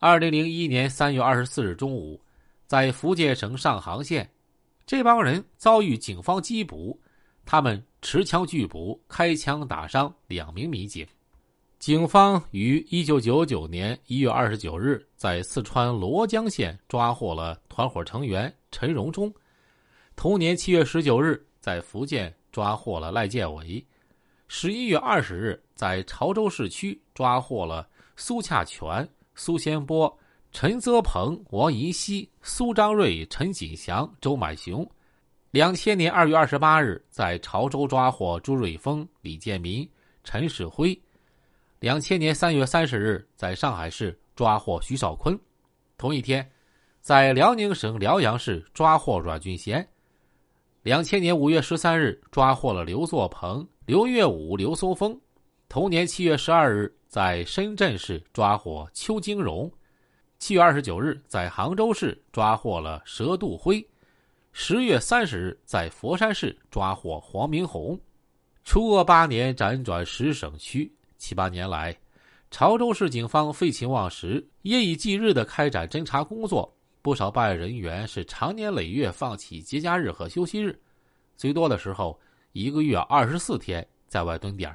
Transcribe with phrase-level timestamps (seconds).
[0.00, 2.20] 二零零一年三月二十四日中午，
[2.68, 4.30] 在福建省上杭县，
[4.86, 6.96] 这帮人遭遇警方缉捕，
[7.44, 11.04] 他们持枪拒捕，开枪打伤两名民警。
[11.80, 19.34] 警方于一九九九年一月二十九日在四川罗江县抓获了团伙成员陈荣忠，
[20.14, 23.84] 同年七月十九日在福建抓获了赖建伟。
[24.46, 29.08] 十一月二十日，在潮州市区抓获了苏洽全、
[29.38, 30.12] 苏先波、
[30.50, 34.84] 陈泽鹏、王银溪、苏张瑞、陈锦祥、周满雄。
[35.52, 39.88] 两千年二月二十八日，在潮州抓获朱瑞峰、李建民、
[40.24, 41.00] 陈世辉。
[41.78, 45.38] 两千年三月三十日，在上海市抓获徐少坤。
[45.96, 46.44] 同一天，
[47.00, 49.88] 在辽宁省辽阳市抓获阮俊贤。
[50.82, 53.64] 两千年五月十三日，抓获了刘作鹏。
[53.86, 55.18] 刘月武、刘松峰，
[55.68, 59.70] 同年七月十二日在深圳市抓获邱金荣，
[60.38, 63.82] 七月二十九日在杭州市抓获了佘杜辉，
[64.52, 67.98] 十月三十日在佛山市抓获黄明红。
[68.62, 71.96] 初鄂八年辗转十省区，七八年来，
[72.50, 80.78] 潮州市警方废寝忘食，夜以继日的开展侦查工作，不少办案人员是长年累月放弃节假日和休息日，
[81.36, 82.18] 最多的时候。
[82.52, 84.74] 一个月二十四天在外蹲点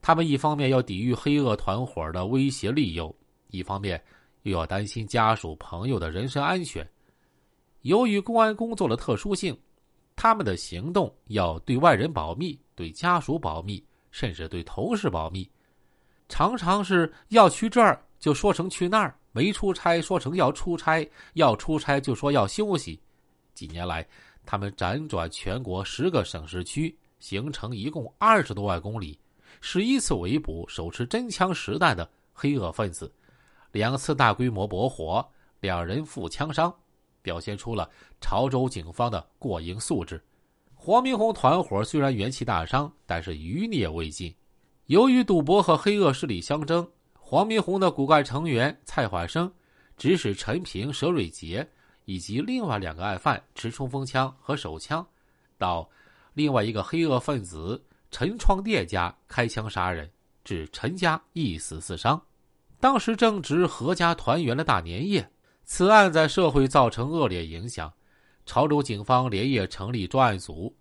[0.00, 3.14] 他们一方面要抵御黑恶团伙的威胁利诱，
[3.48, 4.02] 一方面
[4.42, 6.88] 又要担心家属朋友的人身安全。
[7.82, 9.56] 由于公安工作的特殊性，
[10.16, 15.48] 他们的行动要对外人保密，对家属保密，甚至对同事保密。
[16.28, 23.00] 常常是要去这儿就说成去那儿，没出差说成要出差，要出差就说要休息。
[23.54, 24.06] 几年来。
[24.50, 29.18] 他们辗转全国十个省市区，行程一共二十多万公里，
[29.60, 33.12] 是一次围捕手持真枪实弹的黑恶分子，
[33.72, 35.26] 两次大规模搏火，
[35.60, 36.74] 两人负枪伤，
[37.22, 37.88] 表现出了
[38.20, 40.22] 潮州警方的过硬素质。
[40.74, 44.34] 黄明红团伙虽然元气大伤，但是余孽未尽。
[44.86, 49.52] 由于赌博和黑恶势力相争，黄明红的骨干成员蔡焕生
[49.96, 51.68] 指使陈平、佘瑞杰。
[52.04, 55.06] 以及另外两个案犯持冲锋枪和手枪，
[55.58, 55.86] 到
[56.32, 60.10] 另外一个黑恶分子陈创店家开枪杀人，
[60.44, 62.20] 致陈家一死四伤。
[62.80, 65.28] 当时正值阖家团圆的大年夜，
[65.64, 67.92] 此案在社会造成恶劣影响。
[68.46, 70.74] 潮州警方连夜成立专案组，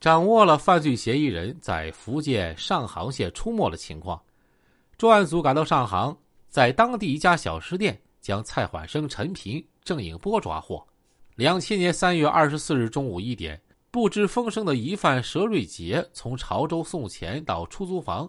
[0.00, 4.20] 掌握了犯罪嫌疑人在福建上杭县出没的情况。
[4.98, 6.16] 专案组赶到上杭，
[6.48, 9.64] 在当地一家小吃店将蔡焕生、陈平。
[9.84, 10.82] 郑颖波抓获。
[11.34, 13.60] 两千年三月二十四日中午一点，
[13.94, 18.28] 不知风声的疑犯佘瑞杰从潮州送钱到出租房，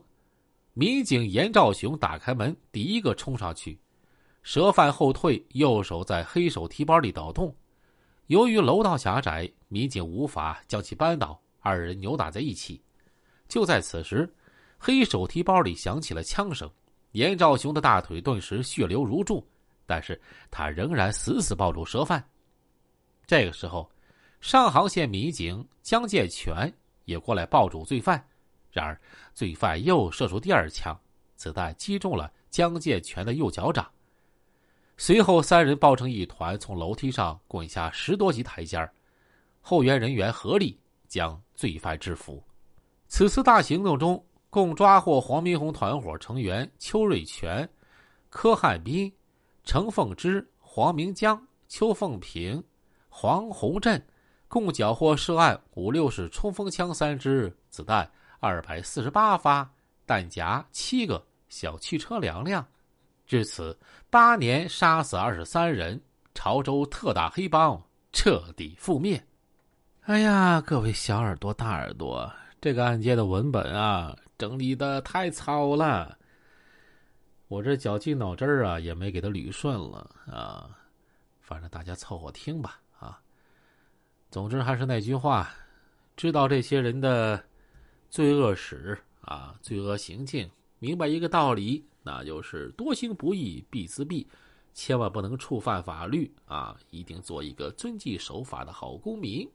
[0.75, 3.75] 民警严兆雄打开门，第一个冲上去。
[4.43, 7.51] 蛇犯后退，右手在黑手提包里捣动。
[8.27, 12.79] 由于楼道狭窄，民警无法将其扳倒，二人扭打在一起。
[13.47, 14.31] 就在此时，
[14.77, 16.69] 黑手提包里响起了枪声，
[17.13, 19.43] 严兆雄的大腿顿时血流如注。
[19.87, 20.21] 但是
[20.51, 22.23] 他仍然死死抱住蛇犯。
[23.25, 23.89] 这个时候，
[24.45, 26.71] 上杭县民警江建全
[27.05, 28.23] 也过来抱住罪犯，
[28.69, 29.01] 然而
[29.33, 30.95] 罪犯又射出第二枪，
[31.35, 33.89] 子弹击中了江建全的右脚掌。
[34.97, 38.87] 随后，三人抱成一团，从楼梯上滚下十多级台阶
[39.61, 42.43] 后援人员合力将罪犯制服。
[43.07, 47.67] 此次大行动中，共抓获黄明红团伙成员邱瑞全、
[48.29, 49.11] 柯汉斌。
[49.63, 52.63] 程凤芝、黄明江、邱凤平、
[53.09, 53.99] 黄洪振
[54.47, 59.69] 共缴获涉案五六式冲锋枪三支，子弹二百四十八发，
[60.05, 62.65] 弹夹七个，小汽车两辆。
[63.25, 63.77] 至此，
[64.09, 65.99] 八年杀死二十三人，
[66.35, 67.81] 潮州特大黑帮
[68.13, 69.21] 彻底覆灭。
[70.01, 72.31] 哎呀，各位小耳朵、大耳朵，
[72.61, 76.15] 这个案件的文本啊，整理的太糙了。
[77.47, 80.69] 我这绞尽脑汁儿啊，也没给他捋顺了啊，
[81.41, 82.79] 反正大家凑合听吧。
[84.35, 85.49] 总之还是那句话，
[86.17, 87.41] 知道这些人的
[88.09, 94.27] 罪恶史啊、罪恶行径，明白一个道理，那就是多行不义必自毙，
[94.73, 96.75] 千万不能触犯法律啊！
[96.89, 99.49] 一定做一个遵纪守法的好公民。